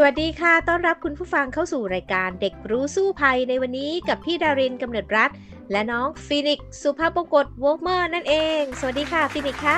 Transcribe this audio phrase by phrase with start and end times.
[0.00, 5.30] สวัสดีค่ะ ต้อนรับคุณผู้ฟังเข้าสู่รายการเด็กรู้สู้ภัยในวันนี้กับพี่ดารินกำเนิดรัฐ
[5.70, 9.76] และน้องฟินิกสุภาพบงกตวอลเมอร์นั่นเอง สวัสดีค่ะฟินิกคะ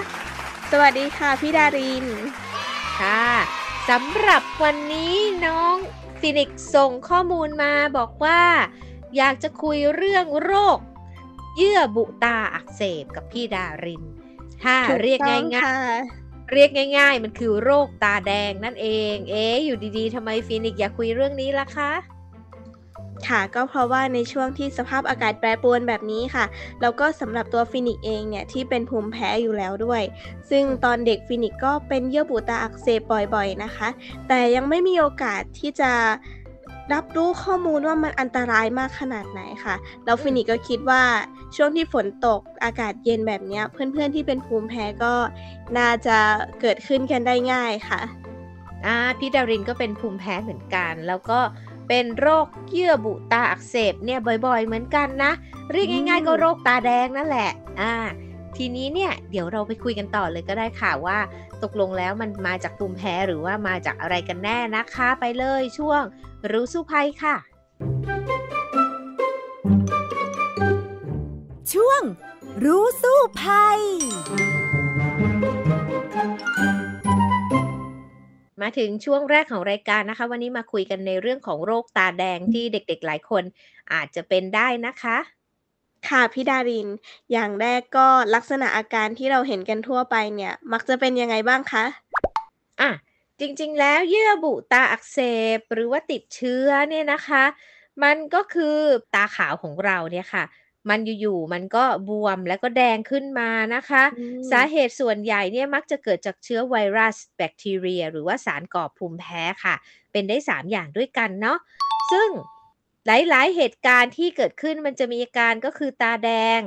[0.71, 2.07] สวัสดีค่ะพี่ดาริน
[3.01, 3.25] ค่ะ
[3.89, 5.15] สำหรับวันนี้
[5.47, 5.77] น้อง
[6.21, 8.43] ฟินิกส่งข้อมูลมาบอกว่า
[9.17, 10.79] อยากจะคุยเรื่องโรค
[11.57, 14.05] เยื่อบุตาอักเสบกับพี่ดาริน
[14.63, 16.20] ถ้าเรียกง่ายๆ
[16.53, 21.93] เรียกง่าย ๆ มันคือโรคตาแดงนั่นเอง เอ๊อยู่ดีๆทำไมฟินิกอยากคุยเรื่องนี้ล่ะคะ
[23.29, 26.45] ค่ะก็เพราะว่าในช่วงที่สภาพอากาศแปรปรวนแบบนี้ค่ะ
[26.81, 30.03] แล้วก็สำหรับตัวฟินิกเองเนี่ยที่เป็นภูมิแพ้อยู่แล้วด้วย
[30.51, 33.01] ซึ่งตอนเด็กฟินิกก็เป็นเยื่อบุตาอักเสบ
[33.35, 33.89] บ่อยๆนะคะ
[34.29, 35.93] แต่ยังไม่มีโอกาสที่จะ
[36.93, 39.75] รับรู้ข้อมูลว่ามันอันตรายมากขนาดไหนค่ะ
[40.05, 41.03] แล้วฟินิกก็คิดว่า
[41.57, 45.15] ช่วงที่ฝนตกอากาศเย็นแบบนี้เพื่อนๆที่เป็นภูมิแพ้ก็
[45.79, 46.19] น่าจะ
[46.61, 48.01] เกิดขึ้นกันได้ง่ายค่ะ
[48.87, 51.41] อ่าพี่ดารินก็เป็นภูมิแพ้เหมือนกัน แล้วก็
[51.89, 55.33] เป็นโรคเยื่อบุตาอักเสบเนี่ยบ่อย ๆ เหมือนกันนะ
[55.73, 57.95] เรียกง่าย ๆ ก็โรคตาแดงนั่นแหละอ่า
[58.63, 61.19] ทีนี้เนี่ยเดี๋ยวเราไปคุยกันต่อเลยก็ได้ค่ะว่า
[61.63, 66.03] ตกลงแล้วมันมาจากภูมิแพ้หรือว่ามาจากอะไรกันแน่นะคะ ไปเลยช่วง
[66.53, 67.37] รู้สู้ภัยค่ะ
[71.73, 72.03] ช่วง
[72.65, 73.81] รู้สู้ภัย
[78.61, 83.43] มาถึงช่วงแรกของรายการนะคะ วันนี้มาคุยกันในเรื่องของโรคตาแดงที่เด็กๆหลายคน
[83.93, 85.19] อาจจะเป็นได้นะคะ
[86.09, 86.89] ค่ะพี่ดาริน
[87.33, 91.85] อย่างแรกก็ลักษณะอาการที่เราเห็นกันทั่วไปเนี่ย มักจะเป็นยังไงบ้างคะ
[92.81, 92.91] อะ
[93.41, 95.19] จริงๆ แล้วเยื่อบุตาอักเส
[95.57, 97.45] บหรือว่าติดเชื้อเนี่ยนะคะ
[98.03, 98.77] มันก็คือ
[99.15, 100.45] ตาขาวของเราเนี่ยค่ะ
[100.91, 104.03] มันอยู่ๆมันก็บวมแล้วก็แดงขึ้นมานะคะ
[104.51, 109.75] สาเหตุส่วนใหญ่เนี่ยมักจะเกิดจากเชื้อไวรัส แบคทีเรีย หรือว่าสารก่อภูมิแพ้ค่ะ
[110.13, 111.59] เป็นได้ 3 อย่างด้วยกันเนาะ
[112.13, 112.29] ซึ่ง
[113.07, 116.61] หลาย ๆ เหตุการณ์ที่เกิดขึ้นมันจะมีอาการก็คือตาแดง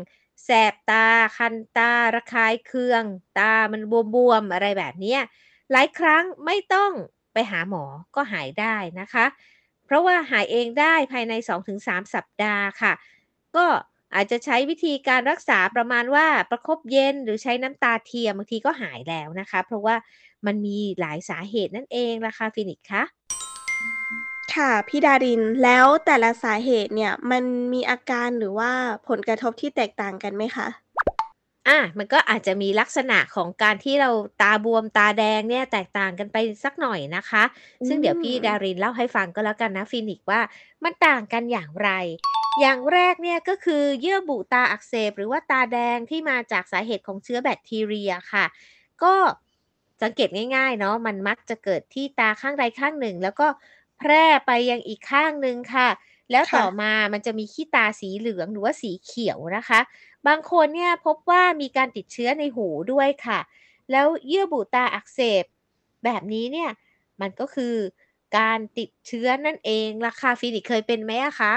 [0.44, 1.08] แสบตา
[1.38, 3.04] คันตา ระคายเคือง
[3.40, 3.82] ตามัน
[4.16, 5.18] บวม ๆ อะไรแบบนี้
[5.72, 6.92] หลายครั้งไม่ต้อง
[7.34, 7.84] ไปหาหมอ
[8.16, 9.26] ก็หายได้นะคะ
[9.86, 12.94] เพราะว่าหายเองได้ภายใน 2-3 สัปดาห์ค่ะ
[13.56, 13.66] ก็
[14.16, 19.96] อาจจะใช้วิธีการรักษาประมาณว่าประครบเย็นหรือใช้น้ำตาเทียมบางทีก็หายแล้วนะคะ เพราะว่า
[20.46, 23.04] มันมีหลายสาเหตุนั่นเองละค่ะฟินิกคะ
[24.56, 27.44] ค่ะ พี่ดาริน แล้วแต่ละสาเหตุเนี่ย มัน
[27.74, 28.72] มีอาการหรือว่า
[29.08, 30.68] ผลกระทบที่แตกต่างกันไหมคะ
[31.68, 34.09] อะมันก็อาจจะมีลักษณะของการที่เรา
[34.42, 37.44] ตาบวมตาแดงเนี่ยแตกต่างกันไปสักหน่อยนะคะ
[37.88, 40.42] ซึ่งเดี๋ยวพี่ดารินเล่าให้ฟังก็แล้วกันนะฟินิกว่า
[40.84, 41.90] มันต่างกันอย่างไร
[42.62, 48.46] อย่างแรกเนี่ยก็คือเยื่อบุตาอักเสบหรือว่าตาแดงที่มาจากสาเหตุของเชื้อแบคทีเรียค่ะ
[49.03, 49.13] ก็
[50.02, 55.90] สังเกตง่ายๆเนาะมันมักจะเกิดที่ตาข้างใดข้างหนึ่ง แล้วก็แพร่ไปยังอีกข้างหนึ่งค่ะ
[56.31, 59.80] แล้วต่อมามันจะมีขี้ตาสีเหลืองหรือว่าสีเขียวนะคะ
[60.28, 63.40] บางคนเนี่ยพบว่ามีการติดเชื้อในหูด้วยค่ะ
[63.92, 65.44] แล้วเยื่อบุตาอักเสบ
[66.03, 66.69] แบบนี้เนี่ย
[67.22, 67.75] มันก็คือ
[68.38, 71.56] การติดเชื้อนั่นเองล่ะค่ะฟินิกเคยเป็นไหมอะคะ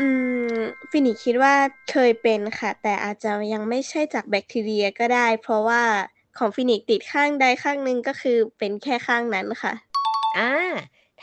[0.00, 0.08] อื
[0.54, 0.56] ม
[0.90, 1.54] ฟินิกคิดว่า
[1.90, 5.82] เคยเป็นค่ะ แต่อาจจะยังไม่ใช่จากแบคทีเรียก็ได้ เพราะว่า
[6.38, 9.72] ของฟินิกติดข้างใดข้างหนึ่งก็คือเป็นแค่ข้างนั้นค่ะ
[10.38, 10.52] อ่า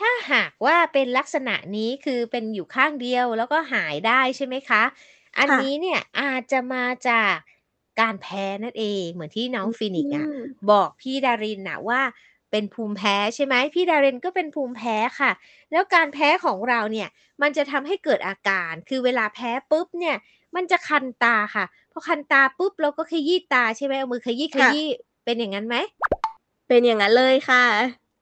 [0.02, 4.82] ้าหากว่าเป็นลักษณะนี้คือเป็นอยู่ข้างเดียวแล้วก็หายได้ใช่ไหมคะ
[5.38, 7.34] อันนี้เนี่ยอาจจะมาจาก
[8.00, 10.26] การแพ้นั่นเอง เหมือนที่น้องฟินิกอะ
[10.70, 12.00] บอกพี่ดารินนะว่า
[12.50, 15.30] เป็นภูมิแพ้ใช่ไหม พี่ดารินก็เป็นภูมิแพ้ค่ะ
[15.70, 17.08] แล้วการแพ้ของเราเนี่ย
[17.42, 20.16] มันจะทำให้เกิดอาการ คือเวลาแพ้ปุ๊บเนี่ย
[20.56, 24.88] มันจะคันตาค่ะ พอคันตาปุ๊บเราก็ขยี้ตาใช่ไหมเอามือขยี้ขยี้
[25.24, 25.76] เป็นอย่างนั้นไหม
[26.68, 27.64] เป็นอย่างนั้นเลยค่ะ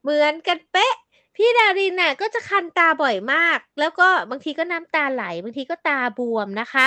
[0.03, 0.95] เหมือนกันเป๊ะ
[1.37, 6.87] พี่ดารินน่ะก็จะคันตาบ่อยมาก แล้วก็บางทีก็น้ำตาไหล บางทีก็ตาบวมนะคะ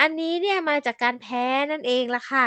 [0.00, 2.46] อันนี้เนี่ยมาจากการแพ้นั่นเองละค่ะ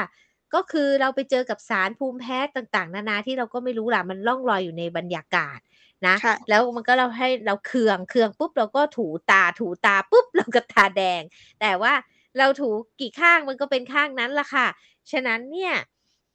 [0.54, 5.60] ก็คือเราไปเจอกับสารภูมิแพ้ต่างๆ นานาที่เราก็ไม่รู้ล่ะมันล่องลอยอยู่ในบรรยากาศ
[6.07, 11.22] นะะแล้วมันก็เราให้เราเคืองเคืองปุ๊บเราก็ถูตาถูตาปุ๊บเราก็ตาแดง
[11.62, 11.94] แต่ว่า
[12.38, 12.69] เราถู
[13.00, 14.68] กี่ข้างมันก็เป็นข้างนั้นละค่ะ
[15.12, 15.74] ฉะนั้นเนี่ย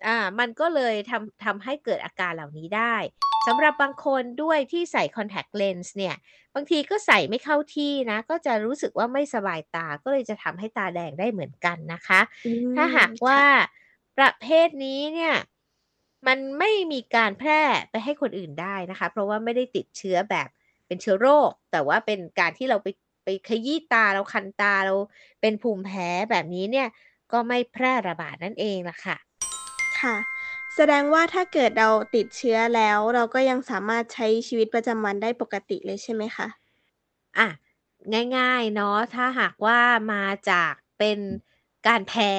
[0.07, 2.97] อ่ามันก็เลยทำทำให้เกิดอาการเหล่านี้ได้
[3.47, 6.17] สำหรับบางคนด้วยที่ใส่คอนแทคเลนส์เนี่ย
[6.55, 13.45] บางทีก็ใส่ไม่เข้าที่นะ ก็จะรู้สึกว่าไม่สบายตาก็เลยจะทำให้ตาแดงได้เหมือนกันนะคะอืถ้ามหากว่าค่ะ
[14.19, 15.35] ประเภทนี้เนี่ย
[16.27, 20.49] มันไม่มีการแพร่ไปให้คนอื่นได้นะคะ เพราะว่าไม่ได้ติดเชื้อแบบ
[20.87, 22.89] เป็นเชื้อโรค แต่ว่าเป็นการที่เราไป
[23.25, 24.95] ไปขยี้ตาเราคันตาเรา
[25.41, 26.89] เป็นภูมิแพ้แบบนี้เนี่ย
[27.33, 29.17] ก็ไม่แพร่ระบาดนั่นเองล่ะค่ะ
[30.05, 30.17] ค่ะ
[30.77, 36.47] แสดงว่าถ้าเกิดเราติดเชื้อแล้ว เราก็ยังสามารถใช้ชีวิตประจำวันได้ปกติเลยใช่ไหมคะ?
[37.39, 37.49] อะ
[38.37, 39.79] ง่าย ๆ เนาะ ถ้าหากว่า
[40.13, 41.19] มาจากเป็น
[41.89, 42.33] การแพ้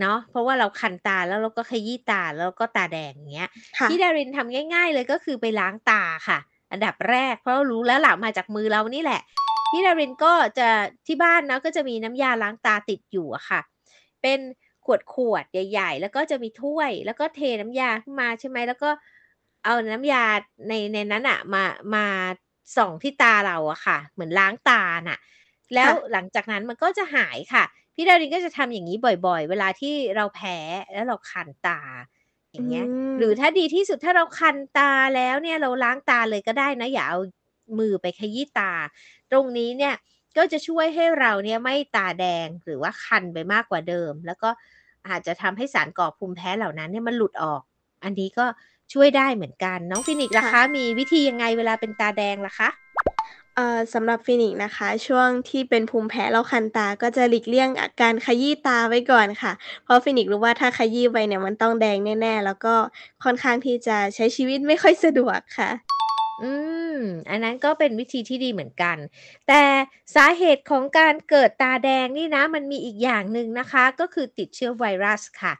[0.00, 6.38] เนาะ เพราะว่าเราคันตา แล้วเราก็ขยี้ตา แล้วก็ตาแดง อย่างเงี้ย ค่ะที่ดารินทำง่าย ๆ เลย ก็คือไปล้างตาค่ะ
[6.70, 9.20] อันดับแรก เพราะรู้แล้วล่ะ มาจากมือเรานี่แหละ
[9.70, 10.68] พี่ดารินก็จะ
[11.06, 13.60] ที่บ้านเนาะ ก็จะมีน้ำยาล้างตาติดอยู่อะค่ะ
[14.22, 14.40] เป็น
[15.14, 18.90] ขวดๆใหญ่ ๆ แล้วก็จะมีถ้วย แล้วก็เทน้ำยาขึ้นมาใช่ไหมแล้วก็
[19.64, 20.24] เอาน้ำยา
[20.68, 21.64] ในในนั้นน่ะมา
[21.94, 22.06] มา
[22.76, 25.18] ส่องที่ตาเราอะค่ะ เหมือนล้างตาน่ะ
[25.74, 27.64] แล้ค่วะหลังจากนั้นมันก็จะหายค่ะ
[27.94, 28.96] พี่ดารินก็จะทำอย่างงี้
[29.26, 30.58] บ่อย ๆ เวลาที่เราแพ้
[30.92, 31.80] แล้วเราคันตา
[32.52, 32.86] ออืย่างเงี้ย
[33.16, 37.20] หรือมถ้าดีที่สุดถ้าเราคันตาแล้วเนี่ยเราล้างตาเลยก็ได้นะ อย่าเอา
[37.78, 38.72] มือไปขยี้ตา
[39.30, 39.94] ตรงนี้เนี่ย
[40.36, 44.50] ก็จะช่วยให้เราเนี่ยไม่ตาแดงหรือว่าคันไปมากกว่าเดิม แล้วก็
[45.08, 47.60] อาจจะทำให้สารก่อภูมิแพ้เหล่านั้นเนี่ยมันหลุดออก
[48.04, 48.46] อันนี้ก็
[48.92, 52.68] ช่วยได้เหมือนกัน น้องฟีนิกซ์ล่ะค่ะคะ มีวิธียังไงเวลาเป็นตาแดงล่ะคะ?
[53.56, 59.52] เอ่อสำหรับฟีนิกซ์นะคะ ช่วงที่เป็นภูมิแพ้แล้วคันตาก็จะหลีกเลี่ยงอะการขยี้ตาไว้ก่อนค่ะ
[59.84, 62.74] เพราะฟีนิกซ์รู้ว่าถ้าขยี้ไปเนี่ยมันต้องแดงแน่ ๆ แล้วก็
[63.24, 65.70] ค่อนข้างที่จะใช้ชีวิตไม่ค่อยสะดวกค่ะ
[66.42, 66.52] อื
[66.96, 66.98] ม
[67.30, 68.96] อันนั้นก็เป็นวิธีที่ดีเหมือนกัน
[69.48, 69.62] แต่
[70.16, 75.52] สาเหตุของการเกิดตาแดงนี่นะ มันมีอีกอย่างหนึ่งนะคะ ก็คือติดเชื้อไวรัสค่ะ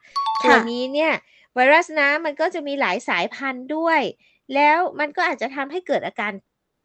[0.42, 1.12] คตั่วะนี้เนี่ย
[1.54, 4.00] ไวรัสนะมันก็จะมีหลายสายพันธุ์ด้วย
[4.54, 6.32] แล้วมันก็อาจจะทำให้เกิดอาการ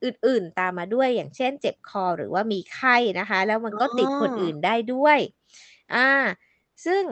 [0.04, 5.18] อื่นๆตามมาด้วยอย่างเช่นเจ็บคอหรือว่ามีไข้นะคะ แล้วมันอ๋ก็ติดคนอื่นอได้ด้วย
[5.94, 6.10] อา
[6.86, 7.04] ซึ่ง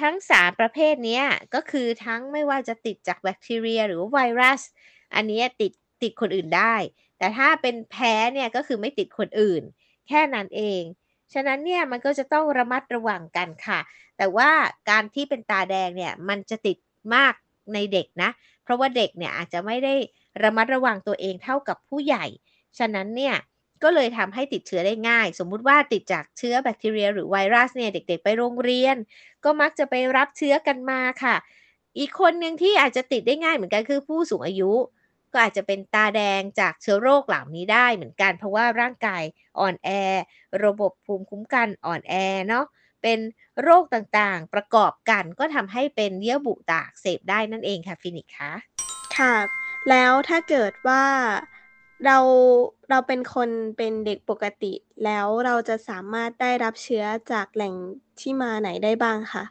[0.00, 1.24] ทั้ง3ประเภทเนี้ย
[1.54, 4.60] ก็คือทั้งไม่ว่าจะติดจากแบคทีเรีย หรือว่าไวรัส
[5.14, 5.72] อันนี้ติด
[6.02, 6.74] ติดคนอื่นได้
[7.18, 9.62] แต่ถ้าเป็นแพ้เนี่ยก็คือไม่ติดคนอื่น
[10.08, 10.82] แค่นั้นเอง
[11.34, 13.80] ฉะนั้นเนี่ยมันก็จะต้องระมัดระวังกันค่ะ
[14.18, 14.50] แต่ว่า
[14.90, 16.76] การที่เป็นตาแดงเนี่ยมันจะติด
[17.14, 17.34] มาก
[17.74, 18.30] ในเด็กนะ
[18.62, 19.94] เพราะว่าเด็กเนี่ยอาจจะไม่ได้
[20.42, 22.24] ระมัดระวังตัวเองเท่ากับผู้ใหญ่
[22.78, 23.36] ฉะนั้นเนี่ย
[23.82, 28.96] ก็เลยทำให้ติดเชื้อได้ง่าย สมมุติว่าติดจากเชื้อแบคทีเรีย หรือไวรัสเนี่ยเด็กๆ ไปโรงเรียน
[29.44, 31.36] ก็มักจะไปรับเชื้อกันมาค่ะ
[31.98, 34.72] อีกคนหนึ่งที่อาจจะติดได้ง่ายเหมือนกันคือผู้สูงอายุ
[35.32, 39.22] ก็อาจจะเป็นตาแดงจากเชื้อโรคเหล่านี้ได้เหมือนกัน เพราะว่าร่างกาย
[39.58, 39.88] อ่อนแอ
[40.64, 42.14] ระบบภูมิคุ้มกันอ่อนแอ
[42.48, 42.64] เนาะ
[43.02, 43.18] เป็น
[43.62, 48.52] โรคต่างๆ ประกอบกันก็ทำให้เป็นเยื่อบุตาอักเสบได้นั่นเองค่ะฟีนิกซ์คะ
[49.16, 49.34] ค่ะ
[49.90, 51.04] แล้วถ้าเกิดว่า
[52.04, 52.18] เรา
[52.90, 54.72] เราเป็นคนเป็นเด็กปกติ
[55.04, 57.74] แล้วเราจะสามารถได้รับเชื้อจากแหล่ง
[58.20, 59.44] ที่มาไหนได้บ้างคะ?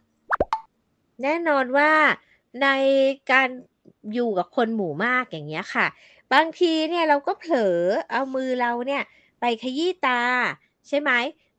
[1.23, 1.91] แน่นอนว่า
[2.61, 2.67] ใน
[3.31, 3.49] การ
[4.13, 5.87] อยู่กับคนหมู่มากอย่างเงี้ยค่ะ
[6.33, 7.77] บางทีเนี่ยเราก็เผลอ
[8.11, 9.03] เอามือเราเนี่ย
[9.39, 10.21] ไปขยี้ตา
[10.87, 11.11] ใช่ไหม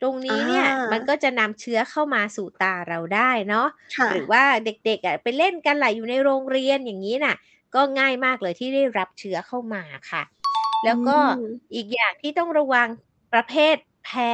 [0.03, 7.37] ตรงนอี้เนี่ยมันาก็จะนำเชื้อเข้ามาสู่ตาเราได้เนาะค่หรือะว่าเด็กๆอะไปเล่นกันแหละอยู่ในโรงเรียนอย่างงี้น่ะ
[7.75, 10.23] ก็ง่ายมากเลยที่ได้รับเชื้อเข้ามาค่ะ
[10.85, 12.89] แลอื้วก็มอีกอย่างที่ต้องระวัง
[13.33, 14.33] ประเภทแพ้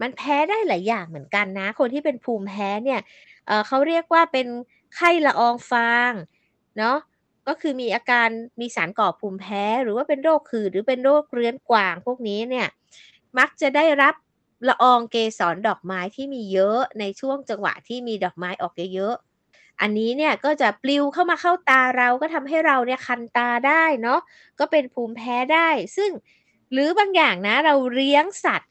[0.00, 3.00] มันแพ้ได้หลายอย่างเหมือนกันนะ คนที่เป็นภูมิแพ้เนี่ย
[3.46, 4.46] เอ่อเขาเรียกว่าเป็น
[4.94, 6.12] ไข้ละอองฟาง
[6.78, 6.96] เนาะ
[7.48, 8.28] ก็คือมีอาการ
[8.60, 12.68] มีสารก่อภูมิแพ้ หรือว่าเป็นโรคหืดหรือเป็นโรคเรื้อนกวางพวกนี้เนี่ย
[13.38, 14.14] มักจะได้รับ
[14.68, 24.20] ละอองเกสรดอกไม้ที่มีเยอะในช่วงจังหวะที่มีดอกไม้ออกเยอะๆอันนี้เนี่ยก็จะปลิวเข้ามาเข้าตาเราก็ทำให้เราเนี่ยคันตาได้เนาะ
[24.58, 26.10] ก็เป็นภูมิแพ้ได้ ซึ่ง
[26.72, 28.70] หรือบางอย่างนะเราเลี้ยงสัตว์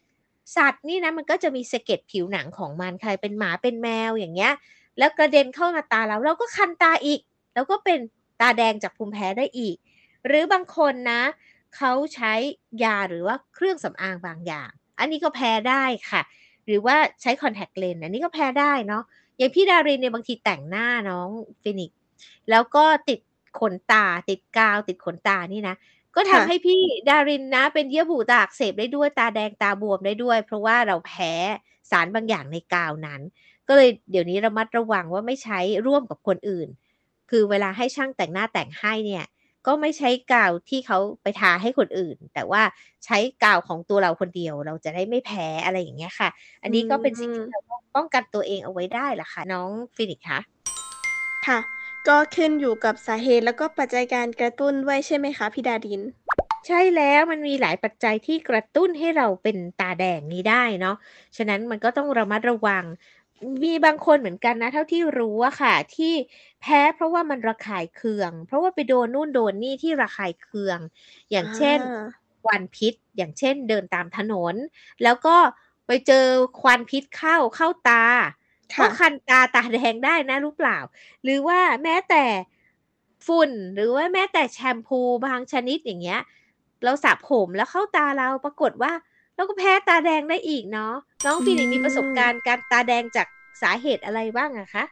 [0.58, 4.54] สัตว์นี่นะมันก็จะมีสะเก็ดผิวหนังของมันใครเป็นหมาเป็นแมวอย่างเงี้ย
[4.98, 7.20] แล้วกระเด็นเข้ามาตาเราเราก็คันตาอีก
[7.54, 8.00] แล้วก็เป็น
[8.42, 9.78] ตาแดงจากภูมิแพ้ได้อีก
[10.28, 11.24] หรือบางคนนะ
[11.76, 12.34] เขาใช้
[12.84, 16.22] ยาหรือว่าเครื่องสำอางบางอย่าง อันนี้ก็แพ้ได้ค่ะ
[16.66, 19.04] หรือว่าใช้คอนแทคเลนส์อันนี้ก็แพ้ได้เนาะ
[19.38, 21.30] อย่างพี่ดารินเนี่ยบางทีแต่งหน้าน้อง
[21.62, 22.00] ฟีนิกซ์
[22.50, 23.20] แล้วก็ติด
[23.60, 25.76] ขนตา ติดกาว ติดขนตานี่นะ
[26.16, 31.34] ก็ทค่ะำให้พี่ดารินนะ เป็นเยื่อบุตาอักเสบได้ด้วยตาแดงตาบวมได้ด้วย เพราะว่าเราแพ้
[31.92, 33.22] สารบางอย่างในกาวนั้น
[33.68, 36.68] ก็เลยเดี๋ยวนี้ระมัดระวังว่าไม่ใช้ร่วมกับคนอื่น
[37.30, 39.26] คือเวลาให้ช่างแต่งหน้าแต่งให้เนี่ย
[39.68, 42.62] ก็ไม่ใช้กาวที่เขาไปทาให้คนอื่น แต่ว่า
[43.06, 46.30] ใช้กาวของตัวเราคนเดียว เราจะได้ไม่แพ้อะไรอย่างเงี้ยค่ะ
[46.64, 50.40] อัอืนนี้ก็เป็นสิ่งที่มเราต้องป้องกันตัวเองเอาไว้ได้ล่ะค่ะ น้องฟีนิกซ์คะ
[51.48, 51.60] ค่ะ
[52.08, 56.02] ก็ขึ้นอยู่กับสาเหตุแล้วก็ปัจจัยการกระตุ้นด้วยใช่ไหมคะพี่ดาริน
[56.68, 60.96] ใช่แล้วมันมีหลายปัจจัยที่กระตุ้นให้เราเป็นตาแดงนี้ได้เนาะ
[61.38, 62.84] ฉะนั้นมันก็ต้องระมัดระวัง
[63.64, 66.14] มีบางคนเหมือนกันนะ เท่าที่รู้อะค่ะ ที่
[66.62, 70.80] แพ้เพราะว่ามันระคายเคือง เพราะว่าไปโดนนู่นโดนนี่ที่ระคายเคือง
[71.32, 72.06] อย่างเช่นอ่า
[72.44, 74.56] ควันพิษ อย่างเช่นเดินตามถนน
[75.04, 75.38] แล้วก็
[75.88, 76.26] ไปเจอ
[76.62, 78.06] ควันพิษเข้าเข้าตา
[78.80, 80.78] ก็ค่ะคันตาตาแดงได้นะรู้เปล่า
[81.24, 82.24] หรือว่าแม้แต่
[83.28, 86.22] ฝุ่นหรือว่าแม้แต่แชมพูบางชนิดอย่างเงี้ย
[86.84, 88.92] เราสระผมแล้วเข้าตาเราปรากฏว่า
[89.36, 90.94] เราก็แพ้ตาแดงได้อีกเนาะ
[91.26, 93.28] น้องอืฟินิกมีประสบมการณ์การตาแดงจาก
[93.62, 94.84] สาเหตุอะไรบ้างอะคะ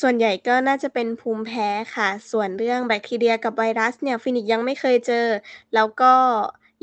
[0.00, 5.26] ส่วนใหญ่ก็น่าจะเป็นภูมิแพ้ค่ะ ส่วนเรื่องแบคทีเรียกับไวรัสเนี่ยฟินิกยังไม่เคยเจอ
[5.74, 6.14] แล้วก็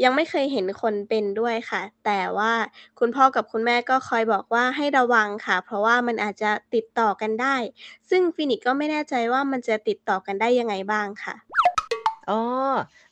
[0.03, 2.53] ยังไม่เคยเห็นคนเป็นด้วยค่ะ แต่ว่า
[2.99, 7.55] คุณพ่อกับคุณแม่ก็คอยบอกว่าให้ระวังค่ะ เพราะว่ามันอาจจะติดต่อกันได้
[8.09, 11.35] ซึ่งฟินิกก็ไม่แน่ใจว่ามันจะติดต่อกันได้ยังไงบ้างค่ะ
[12.30, 12.42] อ๋อ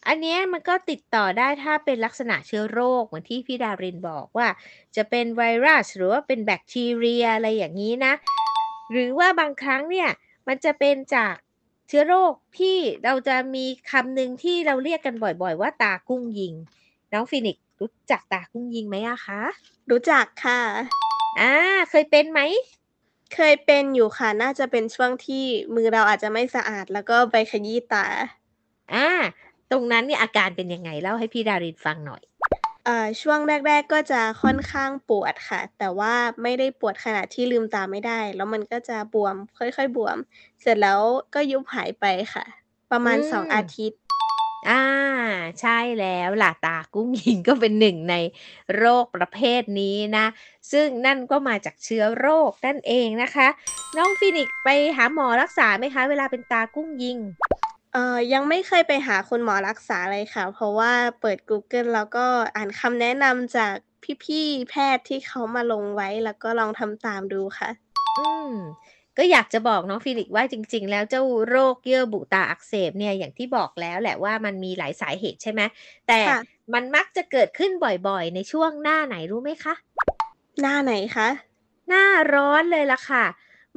[0.07, 4.47] อันเนี้ยมันก็ติดต่อได้ถ้าเป็นลักษณะเชื้อโรคเหมือนที่พี่ดารินบอกว่า
[4.95, 8.13] จะเป็นไวรัสหรือว่าเป็นแบคทีเรียอะไรอย่างนี้นะ
[8.91, 10.09] หรือว่าบางครั้งเนี่ย
[10.47, 11.35] มันจะเป็นจาก
[11.87, 16.53] เชื้อโรคที่เราจะมีคำหนึ่งที่เราเรียกกันบ่อยๆ ว่าตากุ้งยิง
[17.13, 19.41] น้องฟินิกซ์รู้จักตากุ้งยิงไหมอะคะ
[19.91, 20.61] รู้จักค่ะ
[21.39, 21.53] อ่า
[21.89, 22.39] เคยเป็นไหม
[23.35, 25.43] เคยเป็นอยู่ค่ะ น่าจะเป็นช่วงที่
[25.75, 28.05] มือเราอาจจะไม่สะอาด แล้วก็ไปขยี้ตา
[28.93, 29.07] อ่า
[29.71, 32.21] ตรงนั้นเนี่ยอาการเป็นยังไงเล่าให้พี่ดารินฟังหน่อย
[32.85, 40.17] เอ่อช่วงแรก ๆ ก็จะค่อนข้างปวดค่ะ แต่ว่าไม่ได้ปวดขนาดที่ลืมตาไม่ได้ แล้วมันก็จะบวมค่อยๆบวม
[40.61, 40.99] เสร็จแล้ว
[41.33, 42.45] ก็ยุบหายไปค่ะ
[42.91, 43.99] ประมาณอืสองมอาทิตย์
[44.69, 44.83] อ่า
[45.61, 48.15] ใช่แล้วล่ะตากุ้งยิงก็เป็นหนึ่งใน
[48.77, 50.25] โรคประเภทนี้นะ
[50.71, 53.47] ซึ่งนั่นก็มาจากเชื้อโรคนั่นเองนะคะ
[53.97, 57.17] น้องฟินิกซ์ไปหาหมอรักษาไหมคะ เวลาเป็นตากุ้งยิง
[57.93, 63.73] เอ่อ ยังไม่เคยไปหาคุณหมอรักษาเลยค่ะ เพราะว่าเปิด Google แล้วก็อ่านคำแนะนำจาก
[64.23, 67.69] พี่ ๆ แพทย์ที่เขามาลงไว้ แล้วก็ลองทำตามดูค่ะ
[68.19, 68.53] อืม
[69.17, 75.61] ก็อยากจะบอกน้องฟินิกซ์ว่าจริง ๆ แล้วเจ้าโรคเยื่อบุตาอักเสบเนี่ย อย่างที่บอกแล้วแหละว่ามันมีหลายสาเหตุใช่ไหม
[76.07, 76.41] แต่ค่ะ
[76.73, 79.73] มันมักจะเกิดขึ้นบ่อยๆ ในช่วงหน้าไหนรู้ไหมคะ
[80.61, 81.29] หน้าไหนคะ
[81.87, 83.25] หน้าร้อนเลยล่ะค่ะ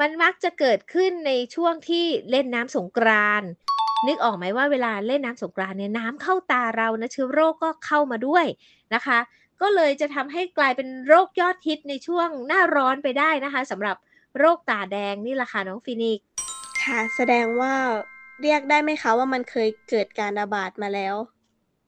[0.01, 3.51] มันมักจะเกิดขึ้นในช่วงที่เล่นน้ำสงกรานต์
[4.07, 8.45] นึกออกไหมว่าเวลาเล่นน้ำสงกรานต์เนี่ยน้ำเข้าตาเรานะเชื้อโรคก็เข้ามาด้วย
[8.95, 9.19] นะคะ
[9.61, 13.97] ก็เลยจะทำให้กลายเป็นโรคยอดฮิตในช่วงหน้าร้อนไปได้นะคะสำหรับ
[14.39, 16.25] โรคตาแดงนี่แหละค่ะน้องฟินิกซ์
[16.83, 17.75] ค่ะ แสดงว่า
[18.43, 21.15] เรียกได้ไหมคะว่ามันเคยเกิดการระบาดมาแล้ว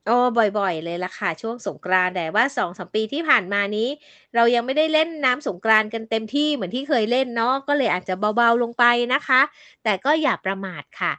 [0.07, 0.17] โอ้
[0.59, 3.89] บ่อย ๆ เลยล่ะค่ะ ช่วงสงกรานต์แต่ว่า2อสปีที่ผ่านมานี้
[4.35, 9.41] เรายังไม่ได้เล่นน้ำสงกรานต์กันเต็มที่เหมือนที่เคยเล่นเนาะก็เลยอาจจะเบาๆลงไปนะคะ
[9.85, 11.13] แต่ก็อย่าประมาทค่ะ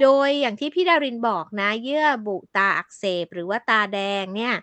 [0.00, 4.54] โดยอย่างที่พี่ดารินบอกนะ เยื่อบุตาอักเสบหรือว่าตาแดงเนี่ย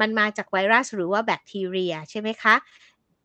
[0.00, 2.54] มันมาจากไวรัสหรือว่าแบคทีเรียใช่ไหมคะ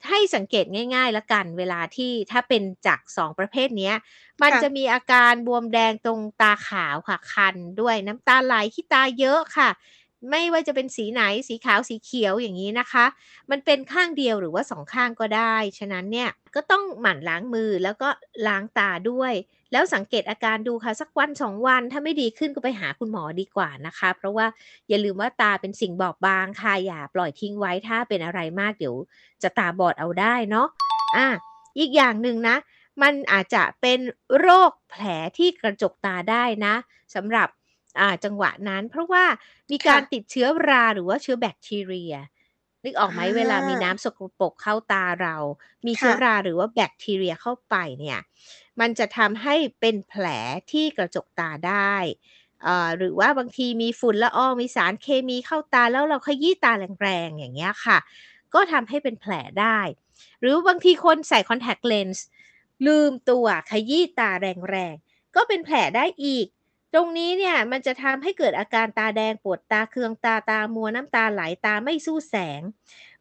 [0.10, 3.96] ให้สังเกตง่ายๆละกัน เวลาที่ถ้าเป็นจากสองประเภทเนี้ย
[4.42, 9.70] มันค่ะจะมีอาการบวมแดงตรงตาขาวค่ะคันด้วยน้ำตาไหลขี้ตาเยอะค่ะ
[10.30, 13.06] ไม่ว่าจะเป็นสีไหนสีขาวสีเขียวอย่างนี้นะคะ
[13.52, 18.10] มันเป็นข้างเดียวหรือว่าสองข้างก็ได้ ฉะนั้นเนี่ยก็ต้องหมั่นล้างมือแล้วก็
[18.48, 19.34] ล้างตาด้วย
[19.72, 24.46] แล้วสังเกตอาการดูค่ะสักวันสองวัน ถ้าไม่ดีขึ้นก็ไปหาคุณหมอดีกว่านะคะ เพราะว่า
[24.90, 28.96] อย่าลืมว่าตาเป็นสิ่งบอบบางค่ะอย่าปล่อยทิ้งไว้ถ้าเป็นอะไรมากเดี๋ยว
[29.44, 30.68] จะตาบอดเอาได้เนาะ
[31.18, 31.28] อะ
[31.80, 32.56] อีกอย่างหนึ่งนะ
[33.02, 34.00] มันอาจจะเป็น
[34.40, 35.04] โรคแผล
[35.38, 36.76] ที่กระจกตาได้นะ
[37.16, 37.48] สำหรับ
[38.24, 39.24] จังหวะนั้น เพราะว่า
[39.72, 42.14] มีการค่ะติดเชื้อราหรือว่าเชื้อแบคทีเรีย
[42.84, 45.36] นึกออกไหมอ่าเวลามีน้ำสกปรกเข้าตาเรา
[45.86, 48.20] มีเชื้อค่ะราหรือว่าแบคทีเรียเข้าไปเนี่ย
[48.80, 50.26] มันจะทำให้เป็นแผล
[50.72, 51.96] ที่กระจกตาได้
[52.66, 57.98] อ่าหรือว่าบางทีมีฝุ่นละอองมีสารเคมีเข้าตาแล้วเราขยี้ตาแรงๆอย่างเงี้ยค่ะ
[58.54, 59.80] ก็ทำให้เป็นแผลได้
[60.40, 62.26] หรือบางทีคนใส่คอนแทคเลนส์
[62.88, 66.48] ลืมตัวขยี้ตาแรงๆ ก็เป็นแผลได้อีก
[66.94, 72.62] ตรงนี้เนี่ยมันจะทำให้เกิดอาการตาแดงปวดตาเคืองตาตามัวน้ำตาไหลตาไม่สู้แสง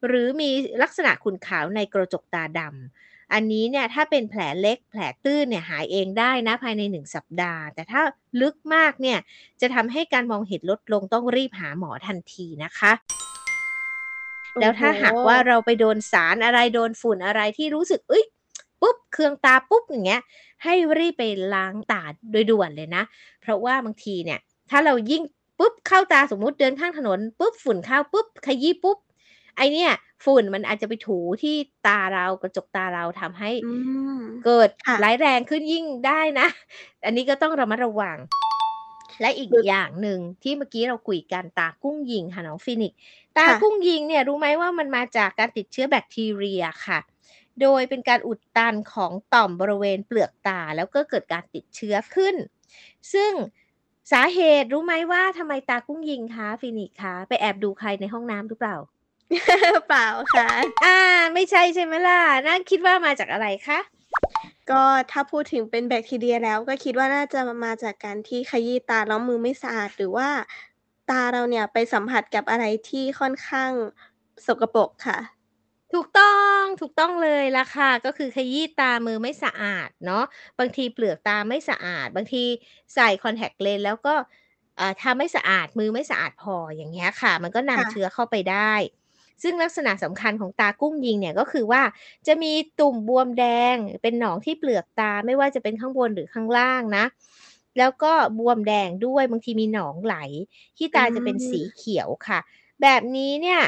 [0.07, 0.49] หรือมี
[0.81, 8.01] ลักษณะขุ่นขาวในกระจกตาดำอันนี้เนี่ยถ้าเป็นแผลเล็กแผลตื้นเนี่ยหายเองได้นะภายในหนึ่งสัปดาห์ แต่ถ้า
[8.41, 9.19] ลึกมากเนี่ย
[9.61, 12.91] จะทำให้การมองเห็นลดลงต้องรีบหาหมอทันทีนะคะ
[14.59, 18.23] แล้วถ้าหากว่าเราไปโดนสารอะไรโดนฝุ่นอะไรที่รู้สึกเอ้ย
[18.81, 20.21] ปุ๊บ เคืองตาปุ๊บอย่างเงี้ย
[20.63, 23.03] ให้รีบไปล้างตาโดยด่วนเลยนะ
[23.41, 25.23] เพราะว่าบางทีเนี่ย ถ้าเรายิ่ง
[25.59, 28.97] ปุ๊บเข้าตาสมมุติเดินข้างถนนปุ๊บฝุ่นเข้าปุ๊บขยี้ปุ๊บ
[29.57, 29.91] ไอเนี่ย
[30.25, 31.55] ฝุ่นมันอาจจะไปถูที่
[31.87, 33.73] ตาเรากระจกตาเราทำให้อื
[34.17, 36.47] มเกิดค่ะร้ายแรงขึ้นยิ่งได้นะ
[37.05, 38.17] อันนี้ก็ต้องระมัดระวัง
[39.21, 42.97] และอีกคืออย่างหนึ่งที่เมื่อกี้เราคุยกันตากุ้งยิงค่ะน้องฟินิกซ์
[43.37, 46.99] ตาค่ะกุ้งยิงเนี่ยรู้ไหมว่ามันมาจากการติดเชื้อแบคทีเรียค่ะ
[47.61, 52.35] โดยเป็นการอุดตันของต่อมบริเวณเปลือกตา แล้วก็เกิดการติดเชื้อขึ้น
[53.13, 53.31] ซึ่ง
[54.11, 58.77] สาเหตุรู้ไหมว่าทำไมตากุ้งยิงคะฟินิกซ์คะไปแอบดูใครในห้องน้ำหรือเปล่า
[59.87, 60.49] เปล่าค่ะ
[60.85, 60.99] อ่า
[61.33, 63.79] ไม่ใช่ใช่ไหมล่ะน่าคิดว่ามาจากอะไรคะ
[64.69, 70.29] ก็ถ้าพูดถึงเป็นแบคทีเรียแล้วก็คิดว่าน่าจะมาจากการที่ขยี้ตาแล้วมือไม่สะอาดหรือว่า
[71.09, 73.71] ตาเราเนี่ยไปสัมผัสกับอะไรที่ค่อนข้าง
[74.45, 75.17] สกปรกค่ะ
[75.93, 80.23] ถูกต้อง ถูกต้องเลยล่ะค่ะ ก็คือขยี้ตามือไม่สะอาดเนาะ
[80.59, 82.43] บางทีเปลือกตาไม่สะอาด บางที
[82.95, 84.13] ใส่คอนแทคเลนส์แล้วก็
[84.77, 88.73] เอ่อทำไม่สะอาดมือไม่สะอาดพออย่างเงี้ยค่ะ มันก็นำค่ะ เชื้อเข้าไปได้
[89.43, 91.81] ซึ่งลักษณะสำคัญของตากุ้งยิงเนี่ยก็คือว่า
[92.27, 97.05] จะมีตุ่มบวมแดงเป็นหนองที่เปลือกตาไม่ว่าจะเป็นข้างบนหรือข้างล่างนะ
[97.77, 100.15] แล้วก็บวมแดงด้วยบางทีมีหนองไหล
[100.77, 102.39] ที่ตาจะเป็นอืมสีเขียวค่ะ
[102.81, 103.61] แบบนี้เนี่ย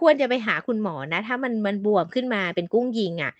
[0.00, 3.32] ควรจะไปหาคุณหมอนะ ถ้ามันมันบวมขึ้นมาเป็นกุ้งยิงอะ่ะ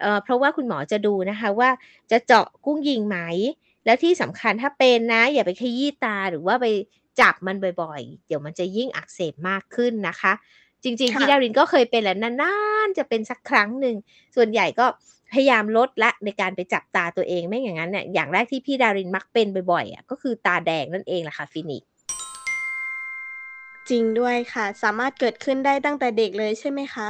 [0.00, 1.70] เอ่อเพราะว่าคุณหมอจะดูนะคะว่า
[2.10, 3.18] จะเจาะกุ้งยิงไหม
[3.84, 6.66] แล้วที่สำคัญถ้าเป็นนะ อย่าไปขยี้ตาหรือว่าไป
[7.20, 10.32] จับมันบ่อยๆ เดี๋ยวมันจะยิ่งอักเสบมากขึ้นนะคะ
[10.84, 12.54] จริงๆค่ะพี่ดารินก็เคยเป็นแหละนา
[12.86, 13.96] นๆ จะเป็นสักครั้งหนึ่ง
[14.36, 14.86] ส่วนใหญ่ก็
[15.32, 21.91] พยายามลดละในการไปจับตาตัวเองไม่อย่างนั้นเนี่ยอย่างแรกที่พี่ดารินมักเป็นบ่อยๆอะก็คือตาแดงนั่นเองแหละค่ะฟินิกซ์
[23.90, 27.08] จริงด้วยค่ะ สามารถเกิดขึ้นได้ตั้งแต่เด็กเลยใช่ไหมคะ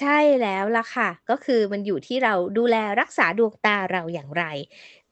[0.00, 4.44] ใช่แล้วล่ะค่ะ ก็คือมันอยู่ที่เราดูแลรักษาดวงตาเราอย่างไร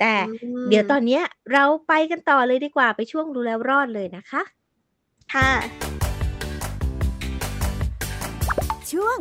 [0.01, 4.43] แต่อืมเดี๋ยวตอนเนี้ยเราไปกันต่อเลยดีกว่า ไปช่วงดูแลรอดเลยนะคะ
[5.35, 5.51] ค่ะ
[8.93, 9.19] ช่วง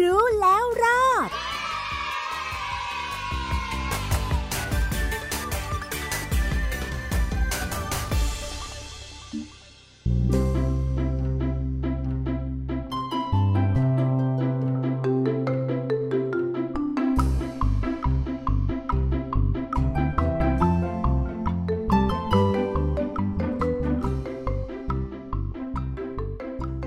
[0.00, 1.28] รู้แล้วรอด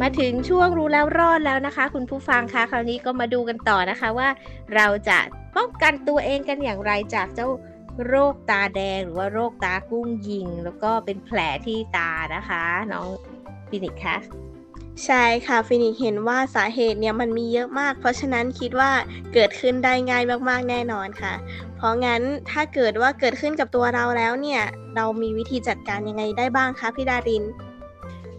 [0.01, 4.29] มาถึงช่วงรู้แล้วรอดแล้วนะคะ คุณผู้ฟังคะคราวนี้ก็มาดูกันต่อนะคะว่า
[4.75, 5.19] เราจะ
[5.55, 7.47] ป้องกันตัวเองกันอย่างไรจากเจ้า
[8.07, 13.07] โรคตาแดงหรือว่าโรคตากุ้งยิง แล้วก็เป็นแผลที่ตานะคะ น้อง
[13.69, 14.17] ฟินิกคะ
[15.05, 18.91] ใช่ค่ะฟินิกเห็นว่าสาเหตุเนี่ยมันมีเยอะมาก เพราะฉะนั้นคิดว่า
[19.33, 21.33] เกิดขึ้นได้ง่ายมากๆแน่นอนค่ะ
[21.75, 24.61] เพราะงั้นถ้าเกิดว่าเกิดขึ้นกับตัวเราแล้วเนี่ย
[24.95, 27.43] เรามีวิธีจัดการยังไงได้บ้างคะพี่ดาริน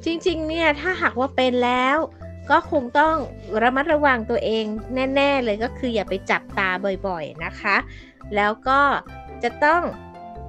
[0.04, 1.98] จริงๆ เนี่ยถ้าหากว่าเป็นแล้ว
[2.50, 3.16] ก็คงต้อง
[3.62, 4.64] ระมัดระวังตัวเอง
[5.14, 6.68] แน่ ๆ เลยก็คืออย่าไปจับตา
[7.06, 7.76] บ่อยๆนะคะ
[8.36, 8.80] แล้วก็
[9.42, 9.82] จะต้อง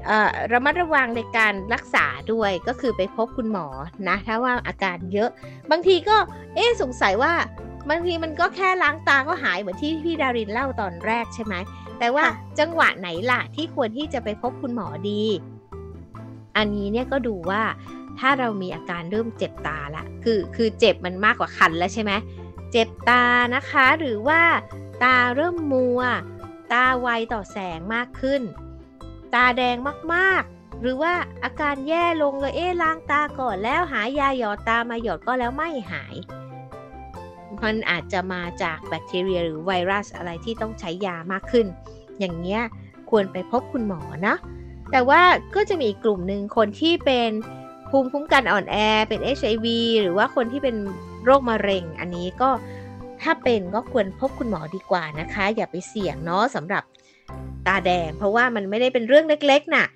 [0.05, 3.67] เอ่อระมัดระวังในการรักษาด้วยก็คือไปพบคุณหมอ
[4.07, 5.29] นะถ้าว่าอาการเยอะ
[5.71, 6.17] บางทีก็
[6.55, 7.33] เอ๊ะสงสัยว่า
[7.89, 11.55] บางทีมันก็แค่ล้างตาก็หายเหมือนที่พี่ดารินเล่าตอนแรกใช่ไหม
[11.99, 15.23] แต่ว่าค่ะจังหวะไหนล่ะที่ควรที่จะไปพบคุณหมอดี
[16.57, 17.63] อันนี้เนี่ยก็ดูว่า
[18.19, 22.11] ถ้าเรามีอาการเริ่มเจ็บตาละ คือคือเจ็บมันมากกว่าคันแล้วใช่ไหม
[22.71, 23.23] เจ็บตา
[23.55, 24.41] นะคะ หรือว่า
[25.03, 26.01] ตาเริ่มมัว
[26.73, 28.41] ตาไวต่อแสงมากขึ้น
[29.33, 29.75] ตาแดง
[30.13, 31.13] มากๆ หรือว่า
[31.43, 36.15] อาการแย่ลงเลยเอ๊ล้างตาก่อนแล้วหายาหยอดตามาหยอดก็แล้วไม่หาย
[37.63, 41.67] มันอาจจะมาจากแบคทีเรียหรือไวรัสอะไรที่ต้องใช้ยามากขึ้น
[42.19, 42.61] อย่างเงี้ย
[43.09, 44.35] ควรไปพบคุณหมอนะ
[44.91, 45.21] แต่ว่า
[45.55, 47.31] ก็จะมีอีกกลุ่มหนึ่งคนที่เป็น
[47.89, 48.75] ภูมิคุ้มกันอ่อนแอ
[49.09, 49.65] เป็น HIV
[50.01, 50.75] หรือว่าคนที่เป็น
[51.23, 52.49] โรคมะเร็ง อันนี้ก็
[53.21, 56.83] ถ้าเป็นก็ควรพบคุณหมอดีกว่านะคะ อย่าไปเสี่ยงเนาะสำหรับ
[57.67, 59.87] ตาแดง เพราะว่ามันไม่ได้เป็นเรื่องเล็กๆน่ะ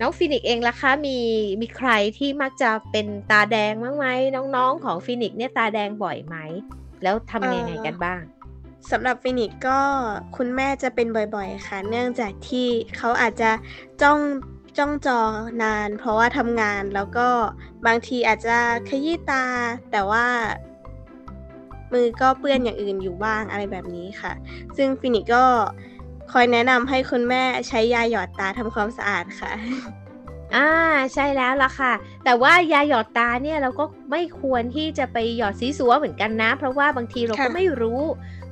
[0.00, 1.18] น้องฟินิกซ์เองล่ะคะมี
[1.60, 4.06] มีใครที่มักจะเป็นตาแดงบ้างไหม
[4.56, 6.36] น้องๆของฟินิกซ์เนี่ยตาแดงบ่อยไหม
[7.02, 8.20] แล้วทำยังไงกันบ้าง
[8.90, 9.80] สำหรับฟินิกซ์ก็
[10.36, 13.50] คุณแม่จะเป็นบ่อยๆ ค่ะ เนื่องจากที่เขาอาจจะ
[14.02, 14.20] จ้อง
[14.78, 15.20] จ้องจอ
[15.62, 17.28] นาน เพราะว่าทำงานแล้วก็
[17.86, 18.56] บางทีอาจจะ
[18.88, 19.44] ขยี้ตา
[19.90, 20.26] แต่ว่า
[21.92, 24.32] มือก็เปื้อนอย่างอื่นอยู่บ้างอะไรแบบนี้ค่ะ
[24.76, 25.44] ซึ่งฟินิกซ์ก็
[26.32, 29.52] คอยแนะนำให้คุณแม่ใช้ยาหยอดตาทำความสะอาดค่ะ
[30.56, 30.68] อ่า
[31.14, 31.92] ใช่แล้วล่ะค่ะ
[32.24, 38.02] แต่ว่ายาหยอดตาเนี่ยเราก็ไม่ควรที่จะไปหยอดสีสัวเหมือนกันนะ เพราะว่าบางทีเราก็ค่ะไม่รู้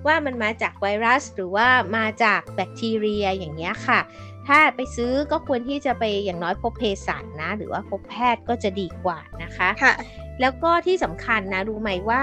[0.08, 4.00] ว่ามันมาจากไวรัส หรือว่ามาจากแบคทีเรียอย่างเงี้ยค่ะ
[4.46, 9.94] ถ้าไปซื้อก็ควรที่จะไปอย่างน้อยพบเภสัชนะ หรือว่าพบแพทย์ก็จะดีกว่านะคะค่ะ
[10.40, 12.22] แล้วก็ที่สำคัญนะรู้ไหมว่า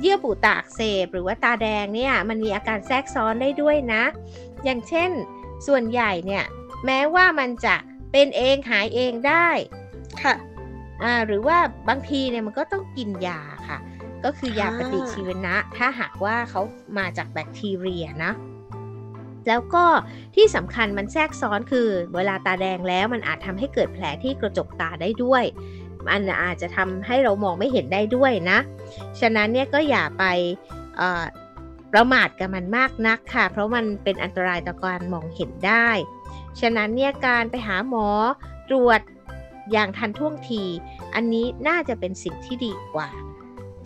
[0.00, 4.02] เยื่อบุตาอักเสบหรือว่าตาแดงเนี่ยมันมีอาการแทรกซ้อนได้ด้วยนะ
[4.64, 5.10] อย่างเช่น
[5.66, 6.44] ส่วนใหญ่เนี่ย
[6.86, 7.74] แม้ว่ามันจะ
[8.12, 9.48] เป็นเองหายเองได้
[10.22, 10.34] ค่ะ
[11.02, 13.78] อ่าหรือว่าบางทีเนี่ยมันก็ต้องกินยาค่ะ
[14.24, 16.60] ก็คือยาอ่าปฏิชีวนะ ถ้าหากว่าเขา
[16.98, 18.32] มาจากแบคทีเรียนะ
[19.48, 19.84] แล้วก็
[20.34, 25.44] ที่สำคัญมันแทรกซ้อนคือ เวลาตาแดงแล้วมันอาจทำให้เกิดแผลที่กระจกตาได้ด้วย
[26.08, 28.58] มันอาจจะทำให้เรามองไม่เห็นได้ด้วยนะ
[29.20, 30.24] ฉะนั้นเนี่ยก็อย่าไป
[30.96, 31.24] เอ่อ
[31.92, 35.88] ประมาทกับมันมากนักค่ะ เพราะมันเป็นอันตรายต่อการมองเห็นได้
[36.60, 38.08] ฉะนั้นเนี่ยการไปหาหมอ
[38.70, 39.00] ตรวจ
[39.72, 40.62] อย่างทันท่วงที
[41.14, 43.08] อันนี้น่าจะเป็นสิ่งที่ดีกว่า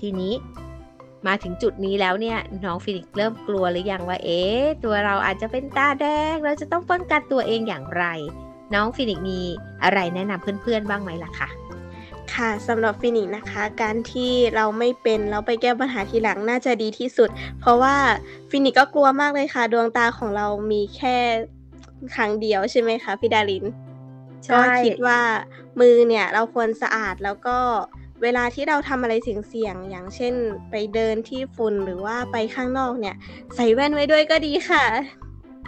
[0.02, 0.34] ทีนี้
[1.26, 8.04] มาถึงจุดนี้แล้วเนี่ย น้องฟินิกซ์เริ่มกลัวหรือยังว่าเอ๊ะตัวเราอาจจะเป็นตาแดง เราจะต้องป้องกันตัวเองอย่างไร
[8.74, 9.40] น้องฟินิกซ์มี
[9.82, 11.48] อะไรแนะนำเพื่อนๆบ้างไหมล่ะคะ
[12.34, 17.28] ค่ะสำหรับฟินิกส์นะคะ การที่เราไม่เป็นแล้วไปแก้ปัญหาทีหลังน่าจะดีที่สุด
[17.60, 17.96] เพราะว่า
[18.50, 21.16] ฟินิกส์ก็กลัวมากเลยค่ะ ดวงตาของเรามีแค่
[22.14, 23.64] ครั้งเดียวใช่ไหมคะพี่ดาริน
[24.44, 25.20] ใช่ก็คิดว่า
[25.80, 27.58] มือเนี่ยเราควรสะอาดแล้วก็
[28.22, 30.34] เวลาที่เราทำอะไรเสี่ยงๆอย่างเช่น
[30.70, 33.16] ไปเดินที่ฝุ่นหรือว่าไปข้างนอกเนี่ย
[33.56, 34.84] ใส่แว่นไว้ด้วยก็ดีค่ะ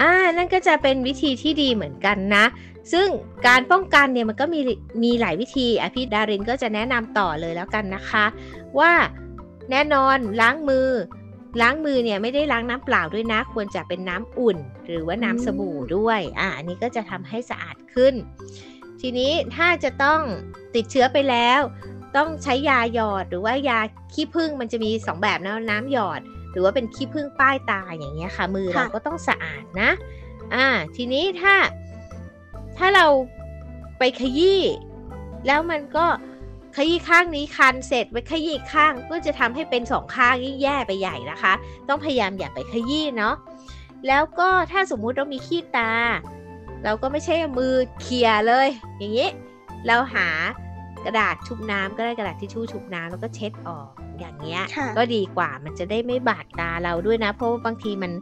[0.00, 2.44] อ่านั่นก็จะเป็นวิธีที่ดีเหมือนกันนะ
[2.92, 3.08] ซึ่ง
[3.46, 4.60] การป้องกันเนี่ยมันก็มี
[5.02, 8.24] มีหลายวิธีอะพี่ดารินก็จะแนะนำต่อเลยแล้วกันนะคะ
[8.78, 8.92] ว่า
[9.70, 10.88] แน่นอนล้างมือ
[11.60, 18.14] ล้างมือเนี่ยไม่ได้ล้างน้ำเปล่าด้วยนะ ควรจะเป็นน้ำอุ่น หรือว่าน้ำสบู่ด้วยอ่าอันนี้ก็จะทำให้สะอาดขึ้น
[19.00, 20.20] ทีนี้ถ้าจะต้อง
[20.74, 21.60] ติดเชื้อไปแล้ว
[22.16, 23.80] ต้องใช้ยาหยอดหรือว่ายา
[24.12, 26.20] ขี้ผึ้งมันจะมี 2 แบบนะน้ำหยอด
[26.52, 29.90] หรือว่าเป็นขี้ผึ้งป้ายตาอย่างเงี้ยค่ะ มือค่ะเราก็ต้องสะอาดนะ
[30.54, 31.54] อ่า ทีนี้ถ้า
[32.78, 33.06] ถ้าเรา
[33.98, 34.62] ไปขยี้
[35.46, 36.06] แล้วมันก็
[36.76, 41.52] ขยี้ข้างนี้คันเสร็จไปขยี้อีกข้างก็จะทำให้เป็นสองข้างยิ่งแย่ไปใหญ่นะคะ
[41.88, 43.34] ต้องพยายามอย่าไปขยี้เนาะ
[44.08, 45.92] แล้วก็ถ้าสมมุติเรามีขี้ตา
[46.84, 49.28] เราก็ไม่ใช่เอามือเคลียร์เลย อย่างนี้
[49.86, 50.28] เราหา
[51.06, 53.88] กระดาษชุบน้ำก็ได้กระดาษทิชชู่ชุบน้ำแล้วก็เช็ดออก
[54.18, 58.12] อย่างเงี้ยค่ะก็ดีกว่ามันจะได้ไม่บาดตาเราด้วยนะ เพราะว่าบางทีมัน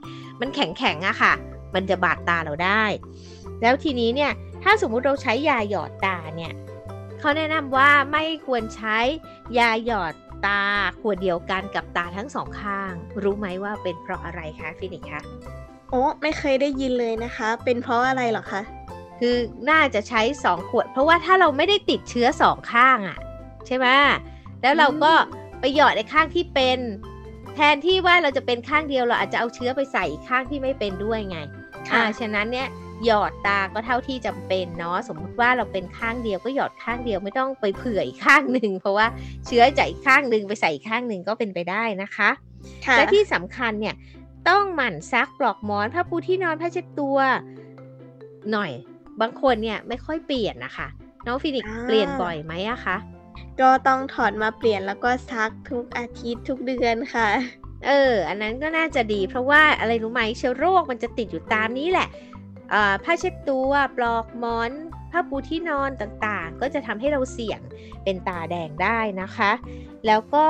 [0.41, 1.33] มันแข็งแข็งๆอะค่ะ
[1.75, 2.85] มันจะบาดตาเราได้
[3.63, 6.53] แล้วทีนี้เนี่ยถ้าสมมุติเราใช้ยาหยอดตาเนี่ย
[7.21, 8.99] เขาแนะนำว่าไม่ควรใช้
[9.59, 10.15] ยาหยอด
[10.47, 10.63] ตา
[11.01, 12.93] ขวดเดียวกันกับตาทั้งสองข้าง
[13.23, 15.23] รู้ไหมว่าเป็นเพราะอะไรคะฟินิกคะ
[15.91, 18.61] โอ้ไม่เคยได้ยินเลยนะคะ เป็นเพราะอะไรเหรอคะ
[19.21, 19.37] คือ
[19.71, 23.19] น่าจะใช้ 2 ขวด เพราะว่าถ้าเราไม่ได้ติดเชื้อสองข้างอะ
[23.67, 23.87] ใช่ไหม
[24.63, 25.13] แล้วเราก็
[25.61, 26.79] ไปหยอดในข้างที่เป็น
[27.55, 31.39] แทนที่ว่าเราจะเป็นข้างเดียวเราอาจจะเอาเชื้อไปใส่อีกข้างที่ไม่เป็นด้วยไง
[31.89, 32.69] ค่ะอ่าฉะนั้นเนี่ย
[33.05, 39.07] หยอดตาก็เท่าที่จำเป็นเนาะสมมุติว่าเราเป็นข้างเดียวก็หยอดข้างเดียวไม่ต้องไปเผื่ออีกข้างหนึ่งเพราะว่า
[39.47, 42.31] เชื้อจากอีกข้างหนึ่งไปใส่อีกข้างหนึ่งก็เป็นไปได้นะคะ
[42.87, 43.95] ค่ะและที่สำคัญเนี่ย
[44.49, 47.19] ต้องหมั่นซักปลอกหมอนผ้าปูที่นอนผ้าเช็ดตัว
[48.53, 48.73] หน่อย
[49.21, 50.89] บางคนเนี่ยไม่ค่อยเปลี่ยนนะคะ
[51.27, 52.97] น้องฟินิกซ์อ่าเปลี่ยนบ่อยไหมอะคะ
[53.61, 57.29] ก็ต้องถอดมาเปลี่ยนแล้วก็ซักทุกอาทิตย์ทุกเดือนค่ะ
[57.87, 62.09] เออ อันนั้นก็น่าจะดี เพราะว่าอะไรรู้ไหมเชื้อโรคมันจะติดอยู่ตามนี้แหละ
[62.71, 64.71] เอ่อผ้าเช็ดตัวปลอกหมอน
[65.11, 67.61] ผ้าปูที่นอนต่างๆ ก็จะทำให้เราเสี่ยง
[68.05, 69.53] เป็นตาแดงได้นะคะ
[70.07, 70.47] แล้วก็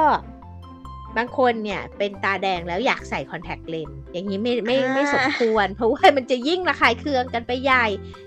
[1.16, 7.86] บางคนเนี่ยเป็นตาแดงแล้วอยากใส่คอนแทคเลนส์อย่างนี้ไม่ไม่ไม่อ่าสมควร เพราะว่ามันจะยิ่งระคายเคืองกันไปใหญ่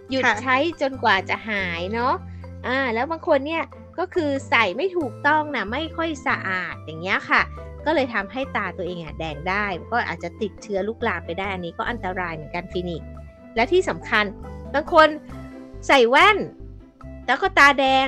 [0.10, 2.14] หยุดค่ะใช้จนกว่าจะหายเนาะ
[2.68, 3.64] อ่าแล้วบางคนเนี่ย
[4.00, 7.42] ก็คือใส่ไม่ถูกต้องนะไม่ค่อยสะอาดอย่างเงี้ยค่ะ
[7.86, 13.10] ก็เลยทำให้ตาตัวเองอะแดงได้ ก็อาจจะติดเชื้อลุกลามไปได้อันนี้ก็อันตรายเหมือนกันฟินิกซ์
[13.56, 14.26] และที่สำคัญ
[14.74, 15.08] บางคน
[15.88, 16.38] ใส่แว่น
[17.28, 18.08] แล้วก็ตาแดง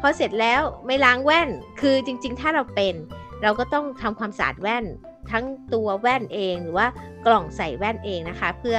[0.00, 1.48] พอเสร็จแล้วไม่ล้างแว่น
[1.80, 2.94] คือจริง ๆ ถ้าเราเป็น
[3.42, 4.84] เราก็ต้องทำความสะอาดแว่น
[5.30, 5.44] ทั้ง
[5.74, 6.86] ตัวแว่นเองหรือว่า
[7.26, 8.78] กล่องใส่แว่นเองนะคะ เพื่อ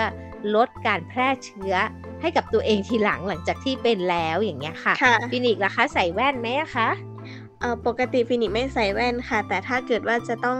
[0.55, 1.73] ลดการแพร่เชื้อ
[2.21, 6.89] ให้กับตัวเองทีหลังหลังจากที่เป็นแล้วอย่างเงี้ยค่ะค่ะฟินิกซ์ล่ะคะใส่แว่นไหมอะคะ
[7.59, 10.59] เอ่อปกติฟินิกไม่ใส่แว่นค่ะ แต่ถ้าเกิดว่าจะต้อง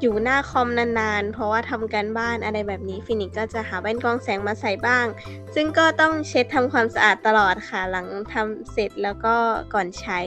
[0.00, 5.06] อยู่หน้าคอมนานๆ เพราะว่าทำการบ้านอะไรแบบนี้ฟินิกก็จะหาแว่นกรองแสงมาใส่บ้าง
[5.54, 9.34] ซึ่งก็ต้องเช็ดทำความสะอาดตลอดค่ะ หลังทำเสร็จแล้วก็
[9.74, 10.20] ก่อนใช้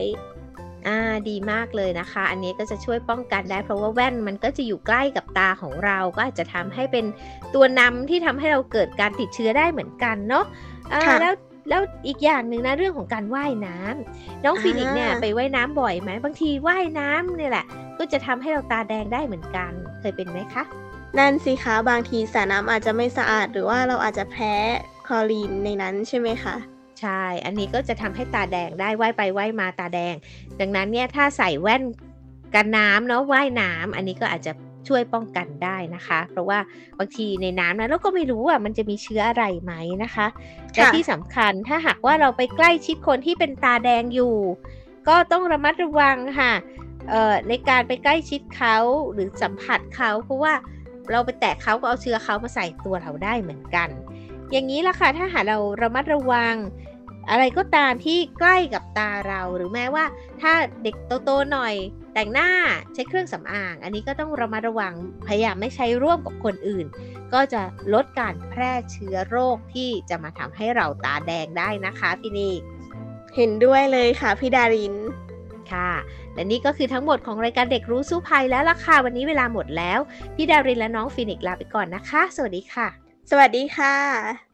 [0.88, 7.04] อ่าดีมากเลยนะคะ อันนี้ก็จะช่วยป้องกันได้ เพราะว่าแว่นมันก็จะอยู่ใกล้กับตาของเรา ก็อาจจะทำให้เป็น
[7.54, 10.44] ตัวนำที่ทำให้เราเกิดการติดเชื้อได้เหมือนกันเนาะ
[10.92, 11.34] อ่าค่ะแล้ว
[11.68, 17.64] แล้วอีกอย่างหนึ่งนะเรื่องของการว่ายน้ำน้องฟินิกซ์เนี่ยอ่าไปว่ายน้ำบ่อยไหมบางทีว่ายน้ำเนี่ยแหละ
[17.98, 19.70] ก็จะทำให้เราตาแดงได้เหมือนกัน
[20.00, 20.62] เคยเป็นไหมคะ
[21.18, 24.52] นั่นสิคะบางทีสระน้ำอาจจะไม่สะอาด หรือว่าเราอาจจะแพ้
[25.06, 30.14] คลอรีนในนั้นใช่ไหมคะใช่ อันนี้ก็จะทำให้ตาแดงได้ว่ายไปว่ายมาตาแดง
[30.60, 31.82] ดังนั้นเนี่ยถ้าใส่แว่น
[32.54, 34.52] กันน้ำเนาะว่ายน้ำอันนี้ก็อาจจะ
[34.88, 36.58] ช่วยป้องกันได้นะคะ เพราะว่า
[36.98, 40.26] บางทีในน้ำนั้นเราก็ไม่รู้ว่ามันจะมีเชื้ออะไรไหมนะคะ
[40.74, 44.36] และค่ะที่สำคัญถ้าหากว่าเราไปใกล้ชิดคนที่เป็นตาแดงอยู่
[45.08, 46.52] ก็ต้องระมัดระวังค่ะ
[47.10, 48.76] เอ่อในการไปใกล้ชิดเขา
[49.12, 50.54] หรือสัมผัสเขาเพราะว่า
[51.10, 53.88] เราไปแตะเขาก็เอาเชื้อเขามาใส่ตัวเราได้เหมือนกัน
[54.52, 56.54] อย่างนี้ละค่ะถ้าหากเราระมัดระวัง
[57.30, 60.04] อะไรก็ตามที่ใกล้กับตาเราหรือแม้ว่า
[60.40, 61.74] ถ้าเด็กโตๆหน่อย
[62.14, 62.50] แต่งหน้า
[62.94, 64.94] ใช้เครื่องสำอาง อันนี้ก็ต้องระมัดระวัง
[65.26, 66.86] พยายามไม่ใช้ร่วมกับคนอื่น
[67.32, 67.62] ก็จะ
[67.94, 72.60] ลดการแพร่เชื้อโรคที่จะมาทำให้เราตาแดงได้นะคะพี่นิก
[73.36, 74.94] เห็นด้วยเลยค่ะพี่ดาริน
[75.72, 75.90] ค่ะ
[76.34, 79.98] และนี่ก็คือทั้งหมดของรายการเด็กรู้สู้ภัยแล้วล่ะค่ะวันนี้เวลาหมดแล้ว
[80.36, 82.88] พี่ดารินและน้องฟินิกซ์ลาไปก่อนนะคะ สวัสดีค่ะ
[83.30, 84.53] สวัสดีค่ะ